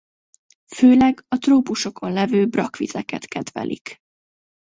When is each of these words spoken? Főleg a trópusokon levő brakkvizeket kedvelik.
Főleg 0.75 1.25
a 1.27 1.37
trópusokon 1.37 2.11
levő 2.13 2.45
brakkvizeket 2.45 3.25
kedvelik. 3.25 3.97